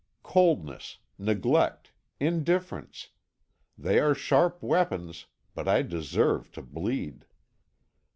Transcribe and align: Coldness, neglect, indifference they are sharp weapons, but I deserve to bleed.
Coldness, 0.23 0.97
neglect, 1.19 1.91
indifference 2.19 3.09
they 3.77 3.99
are 3.99 4.15
sharp 4.15 4.63
weapons, 4.63 5.27
but 5.53 5.67
I 5.67 5.83
deserve 5.83 6.51
to 6.53 6.63
bleed. 6.63 7.25